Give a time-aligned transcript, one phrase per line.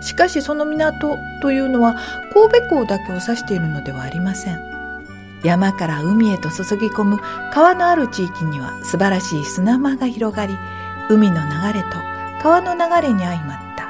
[0.00, 1.96] しかしその港というのは
[2.32, 4.60] 神戸港だけを指しているのではありません。
[5.42, 7.18] 山から海へと注ぎ込む
[7.52, 10.56] 川のある地域には素晴らしい砂間が広がり
[11.08, 11.88] 海の流れと
[12.42, 13.86] 川の流れに相まった。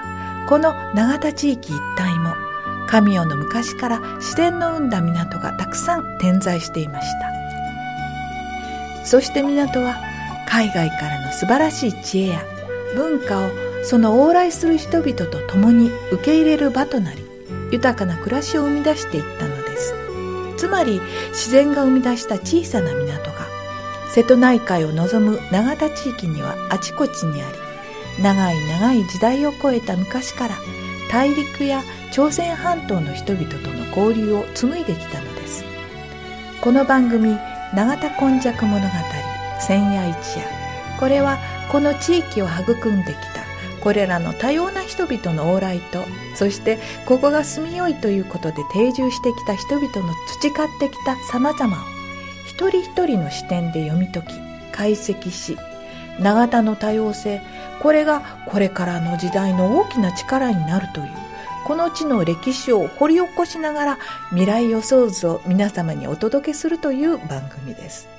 [0.48, 2.34] この永田地域一帯も
[2.88, 9.04] 神代の昔から自然の生んだ港がたくさん点在していました。
[9.04, 9.96] そして港は
[10.48, 12.44] 海外からの素晴らしい知恵や
[12.94, 13.50] 文化を
[13.86, 17.24] その往来する人々と共に受け入れる場となり
[17.70, 19.94] 豊かな暮らしを生み出していったのです。
[20.56, 23.46] つまり自然が生み出した小さな港が
[24.10, 27.52] 瀬戸内海を望む永田地域にはあちこちにあ
[28.16, 30.56] り長い長い時代を超えた昔から
[31.08, 35.64] 大陸や朝鮮半島の人々との交流を紡いできたのです。
[36.60, 37.36] この番組
[37.72, 38.88] 「永田今昔物語
[39.60, 40.44] 千夜一夜」
[40.98, 41.38] これは
[41.70, 43.35] この地域を育んできた
[43.86, 46.02] これらの多様な人々の往来と
[46.34, 51.80] そしてここが住みよいということで定住してきた人々の培ってきた様々を
[52.48, 54.34] 一人一人の視点で読み解き
[54.72, 55.56] 解析し
[56.18, 57.40] 永田の多様性
[57.80, 61.06] これがこれからの時代の大きな力になるという
[61.64, 63.98] この地の歴史を掘り起こしながら
[64.30, 68.15] 未来予想図を皆様にお届けするという番組です。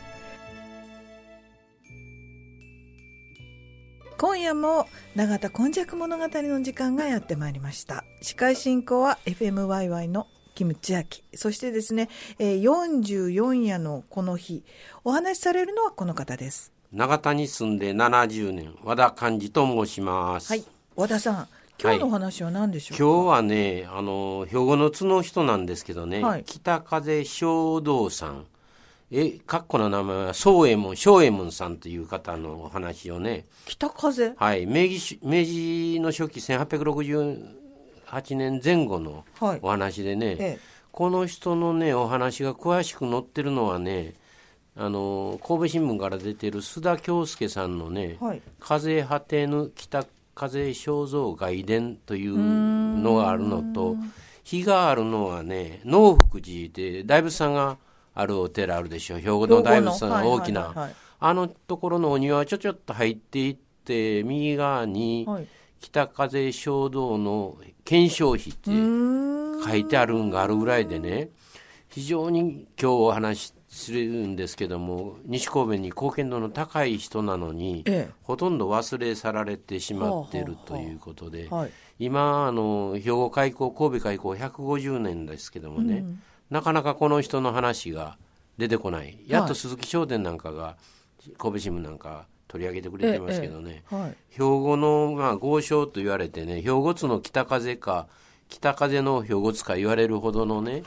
[4.18, 8.04] 今夜も永田今昔物語の時間がやってまいりました。
[8.22, 11.24] 司会進行は FMYY のキムチアキ。
[11.36, 14.64] そしてですね44夜のこの日。
[15.04, 16.72] お話しされるのはこの方です。
[16.92, 18.76] 永田に住んで70年。
[18.84, 20.52] 和田寛治と申します。
[20.52, 20.64] はい。
[20.96, 21.48] 和田さん
[21.80, 28.46] 今日のお話は何でしょうか、はい、今日はねあの兵庫の津の人なんですけどね、はい、北風正道さん
[29.10, 33.46] え、かっこの名前は、宗右衛門、正右衛門さんという方のお話をね。
[33.66, 34.34] 北風？
[34.36, 34.66] はい。
[34.66, 39.24] 明治、明治の初期1868年前後の
[39.62, 40.60] お話でね、はいええ、
[40.92, 44.16] この人のね、お話が詳しく載ってるのはね、
[44.76, 53.96] あの、神戸新聞から出てる須田恭介さんのね、はい、風果てぬ北風肖像外伝というのがあるのと、
[54.44, 57.78] 日があるのはね、農福寺で、大仏さんが、
[58.20, 59.20] あるお寺あるでしょう。
[59.20, 65.28] 兵庫の大仏さん大きな、あのところのお庭ちょちょっと入っていって右側に
[65.80, 68.72] 北風衝動の検証費って
[69.70, 71.30] 書いてあるんがあるぐらいでね
[71.90, 88.18] 非常に今日お話しするんですけども西神戸に貢献度の高い人なのに、ええ、ほとんど忘れ去られてしまっているということで、はい、今あの兵庫開港神戸開港150年ですけどもね、うんなかなかこの人の話が
[88.58, 89.18] 出てこない。
[89.28, 90.78] やっと鈴木商店なんかが
[91.38, 98.08] 神戸新聞なんか取り上げてくれてますけどね、ええはい、兵庫の、まあ、豪商と言われてね兵庫津の北風か
[98.48, 100.84] 北風の兵庫津か言われるほどのね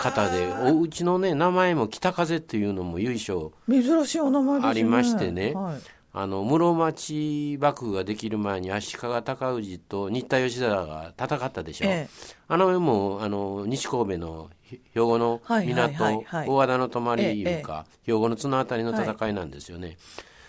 [0.00, 14.50] 方でおうちのね名前も北風っていうのも由緒珍しいお名前、ね、ありましてね、はいあの室町幕府ができる前に足利尊氏と新田義貞が戦ったでしょ、ええ、あのもあの西神戸の
[14.92, 19.96] 兵庫の港、はいはいはい、大和田の泊いうか、え、兵庫の綱渡りの戦いなんですよね、はい、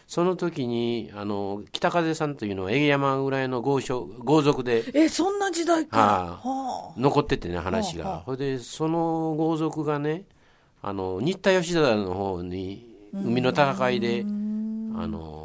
[0.08, 10.24] その時にあの北風さんというのは永山ぐらいの豪商豪族でえそんな時代か、はあ、はあ、残っててね話が、はあ、それでその豪族がね
[10.82, 14.28] あの新田義貞の方に海の戦いであ
[15.08, 15.41] の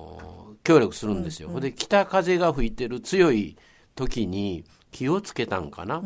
[0.66, 1.48] 協力するんですよ。
[1.48, 3.56] うんうん、で北風が吹いてる強い
[3.94, 6.00] 時に気をつけたんかな。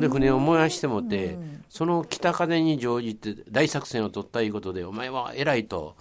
[0.00, 1.36] で船を燃やしてもて、
[1.68, 5.96] その北風に乗じて大作戦を取ったいうことでお前は偉いと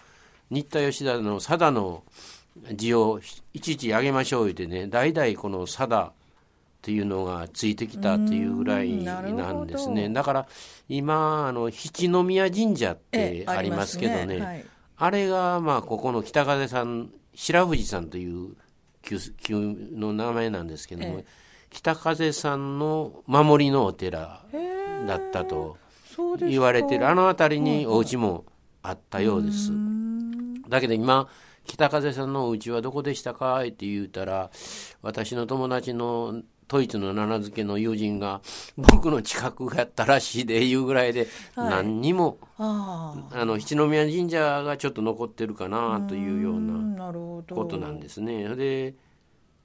[0.49, 2.03] 新田吉田の佐田の
[2.73, 3.19] 字を
[3.53, 6.11] いちいち上げましょう言ってね代々この佐田っ
[6.81, 10.07] ていうのがついてきたというぐらいなんですね。
[10.07, 10.47] だから
[10.87, 14.39] 今あの七宮神社ってありますけどね、ね。
[14.39, 18.55] はい、あれがまあここの北風さん白藤さんという
[19.01, 19.19] 旧
[19.93, 21.25] の名前なんですけども、ええ、
[21.69, 24.43] 北風さんの守りのお寺
[25.07, 25.77] だったと
[26.39, 27.07] 言われてる。
[27.07, 28.45] あの辺りにお家も
[28.81, 29.71] あったようです。
[30.67, 31.27] だけど今
[31.65, 34.49] 北風さんのお家はどこでしたかって言うたら
[35.01, 38.41] 私の友達のドイツの七漬けの友人が
[38.77, 47.11] 僕の近くやったらしいでいうぐらいで、何にも、はい、あの七宮神社がちょっと残ってるかなというような
[47.49, 48.55] ことなんですね。
[48.55, 48.93] で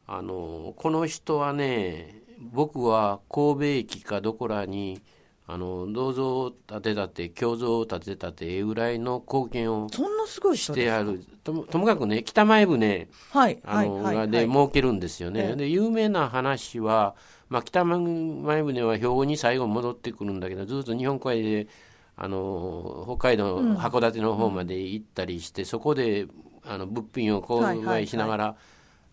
[0.06, 5.03] あのこの人はね僕は神戸駅かどこらに
[5.46, 11.25] あの銅像を建てたて胸像を建てたてぐらいの貢献をしてある。
[11.44, 17.14] とともかくね北前船、はい、あの、はい、で設けるんですよね、で有名な話は、
[17.50, 21.69] まあ、北前船は兵庫に最後戻ってくるんだけどずっと日本海で
[22.17, 26.26] あの北海道函館の方まで行ったりして、うん、そこで
[26.67, 28.56] あの物品を購買しながら、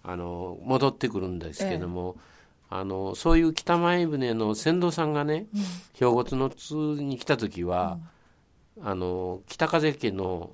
[0.03, 2.31] あの戻ってくるんですけども、ええ
[2.73, 5.61] あのそういう北前船の船頭さんがね、うん、
[5.93, 7.99] 兵庫津の津に来た時は、
[8.77, 10.51] うん、あの北風家の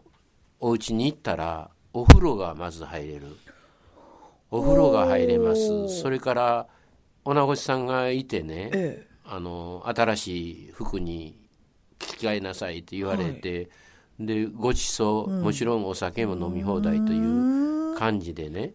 [0.59, 3.37] お家に行ったらお風呂がまず入れる。
[4.49, 5.89] お風呂が入れます。
[5.89, 6.67] それから
[7.23, 11.37] 女越さんがいてね、ええ、あの新しい服に
[11.99, 13.69] 着替えなさいって言われて、
[14.19, 18.73] はい、でごちそう、うん、もちろんお酒も飲み放題という感じでね、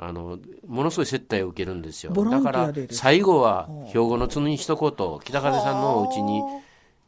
[0.00, 2.12] あのものすごい接待を受けるんですよ。
[2.12, 6.40] だから最後は兵庫の津に一言北風さんのお家に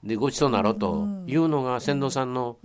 [0.03, 2.57] でごちそうなろというのが船頭さんの,、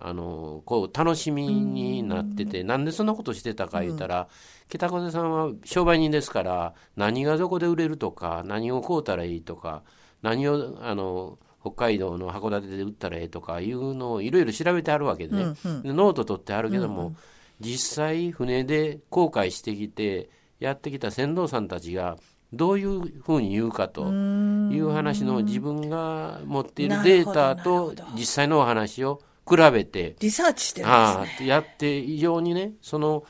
[0.00, 4.28] あのこう楽しみになってて、なんでそんなことしてたか言ったら、
[4.68, 9.82] 北風さんは商売人ですから何がどこで売れるとか何を買うたらいいとか
[10.22, 15.42] 何をあの北海道の函館で売ったらええとかいうのをいろいろ調べてあるわけで,、ね。
[15.82, 17.14] でノート取ってあるけども、
[17.60, 22.16] 実際船で航海してきてやってきた船頭さんたちが
[22.52, 31.48] どういうふうに言うかという話の自分が持っているデータと実際のお話を比べてリサーチしてるんですね。
[31.48, 33.24] やって非常にねその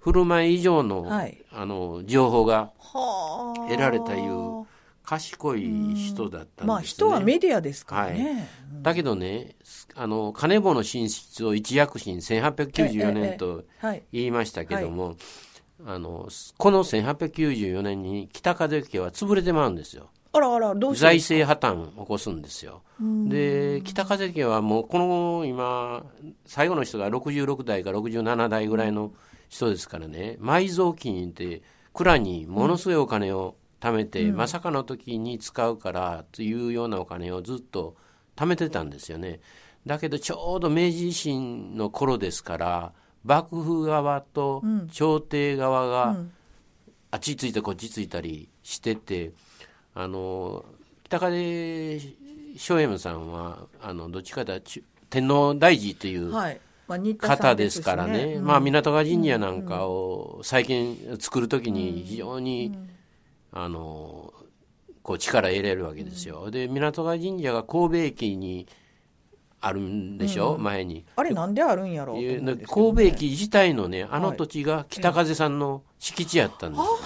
[0.00, 2.72] 振る舞い以上のはい、あの情報が
[3.68, 4.66] 得られたいう
[5.04, 6.66] 賢い人だったんですね。
[6.66, 8.24] まあ人はメディアですからね。
[8.24, 8.40] は
[8.80, 9.54] い、だけどね、
[9.94, 13.64] あの、金棒の進出を一躍進1894年と
[14.12, 15.16] 言いましたけども、はい
[15.86, 20.10] あの、この1894年に北風家は潰れてまうんですよ。
[20.32, 22.82] あらあら、どう財政破綻を起こすんですよ。
[23.00, 26.04] で、北風家はもう、この今、
[26.46, 29.12] 最後の人が66代か67代ぐらいの
[29.48, 31.62] 人ですからね、埋蔵金って
[31.92, 37.96] 蔵にものすごいお金を貯めて、うん、まさかの時に使うからというようなお金をずっと
[38.34, 39.40] 貯めてたんですよね。
[39.84, 42.92] だけどちょうど明治維新の頃ですから
[43.22, 46.16] 幕府側と朝廷側が
[47.10, 49.32] あっちついてこっちついたりしてて
[49.94, 50.64] あの
[51.04, 52.00] 北風
[52.54, 54.70] 松右衛門さんはあのどっちかというと
[55.10, 56.32] 天皇大寺という、
[57.18, 62.93] 方ですからね、まあ、港川神社なんかを再建作る時に非常に、うん
[63.56, 64.34] あの
[65.04, 66.50] こう力得れるわけですよ。
[66.50, 68.66] で港川神社が神戸駅に
[69.60, 71.04] あるんでしょ、うん、前に。
[71.14, 76.98] あれなんであるんやろう、ね、神戸駅自体のね、あの土地が北風さんの敷地やったんですよ。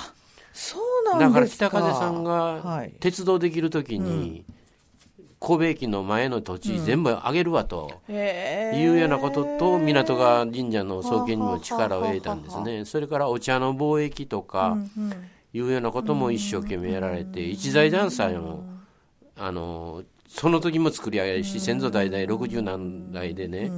[0.55, 4.45] そうなんだから北風さんが鉄道できるときに、
[5.39, 12.85] 神戸駅の前の土地全部あげるわというようなことと港川神社の創建にも力を得たんですね。
[12.87, 18.65] それからお茶の貿易とか、うんうんいうようなことも一生懸命やられて、一財団祭も、
[19.37, 23.73] あの、その時も作り上げるし、先祖代々60何代でね、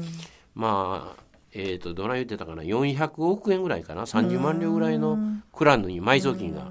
[0.55, 1.23] まあ、
[1.53, 5.19] えっ、ー、と、どない言ってたかな、400億円ぐらいかな、30万両ぐらいの
[5.53, 6.71] クランに埋蔵金が。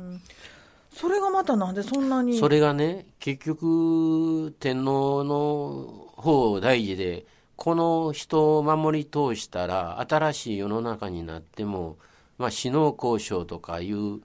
[0.93, 2.37] それがまたなんでそんなに？
[2.37, 7.25] それがね、結局、天皇の方大事で、
[7.55, 11.97] この人を守り通したら、新しい世の中になっても、
[12.37, 14.21] まあ、死の交渉とかいう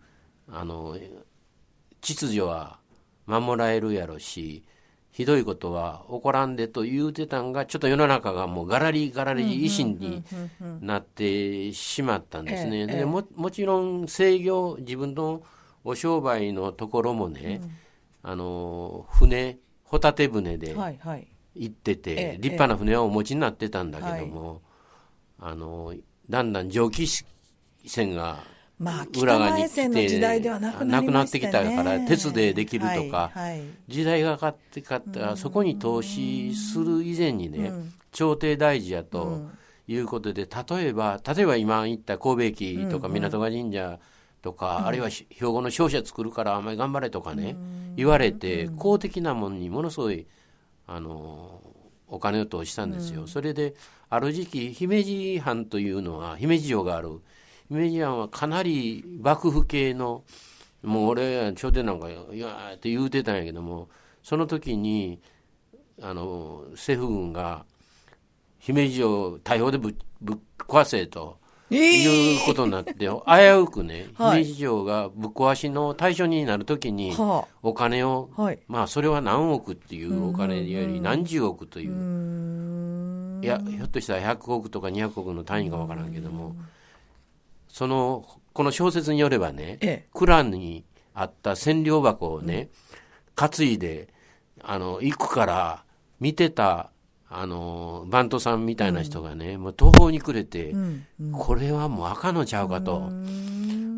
[0.51, 0.97] あの
[2.01, 2.79] 秩序は
[3.27, 4.65] 守られるやろし
[5.15, 10.25] ひどいことは起こらんでと言うてたんがちょっと世の中がもうがらりがらり維新に
[10.81, 12.89] なってしまったんですね。
[12.89, 15.43] でももちろん制御自分の
[15.85, 17.61] お商売のところもね、
[18.25, 24.63] うん、あの船ホタテ船で行ってて、はいはい、立派な船はお持ちになってたんだけども、
[25.39, 25.95] あの
[26.29, 27.07] だんだん蒸気
[27.87, 28.43] 船が
[28.79, 39.43] まあ、裏側に来てなくなってきたから鉄でできるとか、はいはい、時代がかってかったそこに投資する以前にね、うん、朝廷大事やと
[39.87, 44.01] いうことで例えば例えば今言った神戸駅とか港川神社
[44.43, 47.55] とか、うん、あるいは兵庫の商社作るからあんまり頑張れとかね、う
[47.93, 50.27] ん、言われて公的なものにものすごい
[50.89, 51.61] あの
[52.09, 53.27] お金を投資したんですよ。
[53.27, 53.75] それで
[54.11, 57.21] ある時期姫路藩というのは姫路城がある。
[57.71, 60.25] メディアンはかなり幕府系の
[60.83, 63.89] もう俺朝廷なんかいやって言うてたんやけども
[64.23, 65.21] その時に
[66.03, 67.65] あの政府軍が
[68.59, 71.39] 姫路城大砲でぶぶっ壊せと。
[71.71, 73.09] いうことになって、危
[73.59, 77.13] うくね、 姫路城がぶっ壊しの対象になるときに、
[77.63, 86.55] お金を、はい、まあ、それは何億っていうお金より何十億という、いや、ひょっとしたら100億とか200億の単位かわからんけども、
[87.75, 92.69] その、この小説によればね、ええ、蔵にあった千両箱をね、
[93.35, 94.15] 担いで、
[94.63, 95.85] あの、行くから、
[96.21, 96.91] 見てた
[97.29, 103.11] あのバントさんみたいな人がね、うん、もう途方に暮れて、うんうん、これはもう赤のちゃうかと、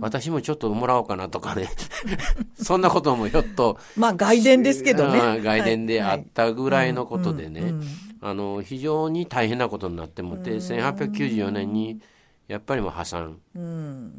[0.01, 1.69] 私もちょっともらおうかなとかね、
[2.57, 3.79] そんなこともひょっと。
[3.95, 5.43] まあ外伝ですけどね。
[5.43, 7.75] 外伝であったぐらいのことでね、
[8.23, 12.01] あの非常に大変なことになってもって、1894年に
[12.49, 13.41] やっぱりもう破産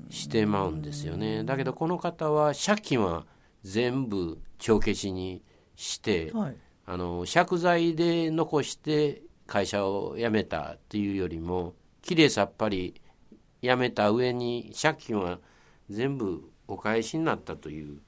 [0.09, 1.43] してまうんですよね。
[1.43, 3.25] だけどこの方は借金は
[3.63, 5.43] 全部帳消しに
[5.75, 6.55] して、はい
[6.89, 13.01] あの借財で残して会社を辞めたっていうよりもきれいさっぱり
[13.61, 15.39] 辞めた上に借金は
[15.89, 17.99] 全部お返しになったという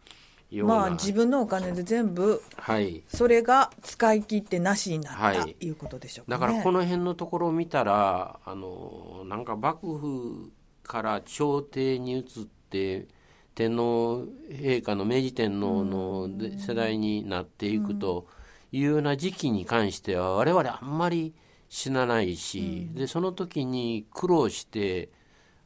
[0.57, 0.75] ような。
[0.75, 10.51] まあ自分のお金で全部、はい、それが使い切ってなしになった、はい、いうことでしょうか、ね、だからこの辺のところを見たらあのなんか幕府
[10.83, 12.23] から朝廷に移っ
[12.69, 13.07] て
[13.55, 18.39] 天皇陛下の明治天皇の世代になっていくと、うん。
[18.71, 21.33] いうような時期に関しては我々あんまり
[21.69, 25.09] 死なないし、うん、でその時に苦労して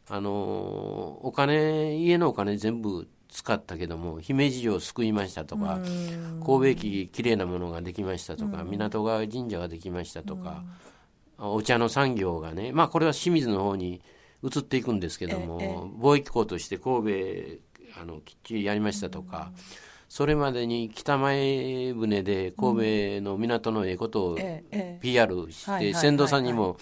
[0.10, 0.32] あの
[1.22, 5.80] お金家のお金全部使ったけども姫路城を救いましたとか、
[6.46, 10.64] 神戸駅きれいなものができましたとか、港川神社ができましたとか、
[11.40, 14.02] お茶の産業がねまあこれは清水の方に
[14.44, 17.58] 移っていくんですけども貿易港として神
[17.96, 19.52] 戸あのきっちりやりましたとか。
[20.10, 24.38] それまでに北前船で神戸の港のええことを
[25.02, 26.78] PR して、船頭さんにも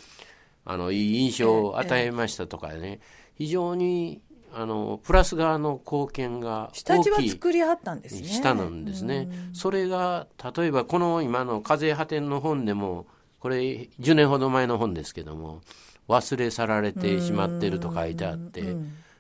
[0.65, 2.99] あのいい印象を与えましたとかね、
[3.35, 4.21] 非常に
[4.53, 8.27] あのプラス側の貢献が大きい下地は作りはったんですね。
[8.27, 13.07] 下なんですね、それが例えばこの今の風破天の本でも
[13.39, 15.61] これ10年ほど前の本ですけども
[16.07, 18.75] 忘れ去られてしまってると書いてあって、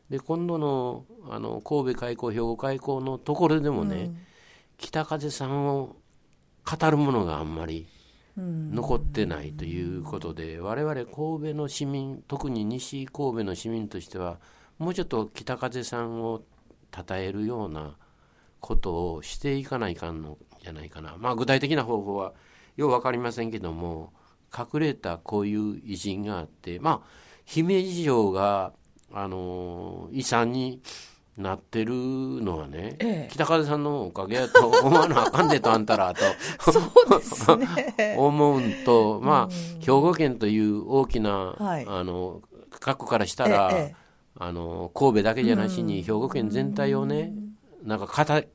[0.09, 4.17] で今度のあの神戸開港兵庫開港のところでもね、うん、
[4.77, 5.95] 北風さんを
[6.69, 7.87] 語るものがあんまり
[8.37, 11.17] 残ってないということで、うん、我々神戸
[11.55, 14.39] の市民特に西神戸の市民としては
[14.81, 16.41] もうちょっと北風さんを
[16.91, 17.95] 称えるような
[18.59, 22.33] ことをしていかないかんのじゃないかな、まあ、具体的な方法は
[22.77, 24.11] よう分かりませんけども
[24.51, 27.07] 隠れたこういう偉人があってまあ
[27.45, 28.73] 姫路城が
[29.13, 30.81] あの遺産に
[31.37, 38.15] なってるのはね、ええ、北風さんのおかげやと思わなあかんでとあんたらとそうですね。
[38.17, 42.41] 思うんとまあ、兵庫県という大きな、はい、あの
[42.79, 43.95] 各からしたら、え、
[44.43, 47.31] あの神戸だけじゃなしに兵庫県全体をね
[47.83, 48.47] なんか形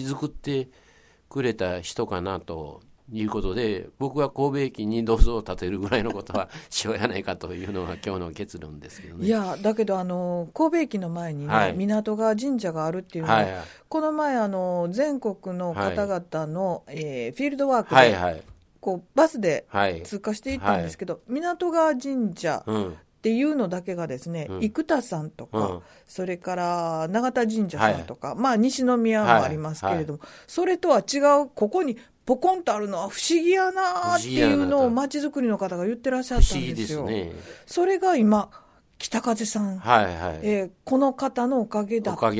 [0.00, 0.70] 作って
[1.28, 2.80] くれた人かなと
[3.12, 9.26] いうことで僕は神戸駅に銅像を建てるぐらいのことはしようやないかというのが今日の結論ですけどね。
[9.26, 18.42] いやだけどあの神戸駅の前にね、はい、港川神社があるっていうのは、はいはい、この前あの全国の方々の、はい、えー、フィールドワークで、はいはい、
[18.80, 19.66] こうバスで
[20.04, 37.06] 通過していったんですけど、港川神社、うんっていうのだけがですね、うん、生田さんとか、うん、それから永田神社さんとか、はい、まあ西宮もありますけれども、はいはい、それとは違う、ここにポコンとあるのは不思議やなっていうのを街づくりの方が言ってらっしゃったんですよ。
[37.06, 37.32] すね、
[37.64, 38.50] それが今
[38.98, 42.36] 北風さん、はいはい、えー、この方のおかげだったって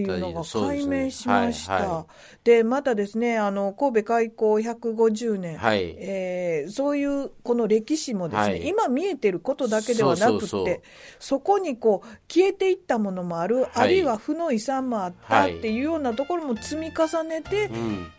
[0.00, 1.78] いうのが解明しました。
[1.78, 2.06] で、ねは
[2.44, 10.82] いはい、またですね、あの、神戸開港150年、はい、えー、そういうこの歴史もですね、はい、今見えてることだけではなくて
[11.18, 17.68] そこにこう、消えていったものもある、あるいは負の遺産もあったっていうようなところも積み重ねて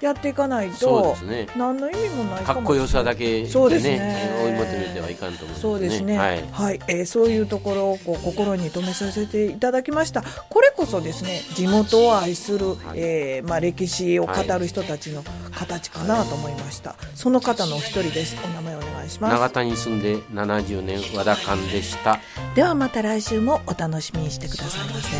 [0.01, 4.41] やっていかないと、うんね、何の意味もないかもかっこよさだけでね、そうですね。
[4.43, 6.17] 追い求めてはいかんと思う、ね、そうですね。
[6.17, 10.23] はい、はい、えー、そういうところころをこう心に留めさせていただきました。
[10.49, 18.35] これこそですね地元を愛する、はい、えー、まあ、歴史を語る人たちの形かなと思いました、はい、その方のお一人です。
[18.43, 19.33] お名前お願いします。
[19.33, 22.19] 長田に住んで70年和田勘でした。
[22.55, 25.11] ではまた来週もお楽しみにしてくださいませ。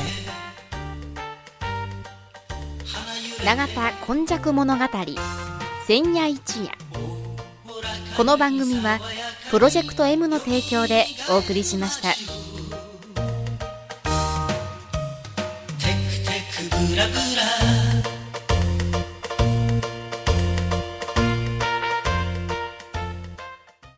[3.45, 4.86] 永田今昔物語
[5.88, 6.71] 千夜一夜。
[8.15, 9.00] この番組は
[9.51, 12.40] プロジェクト M の提供でお送りしました。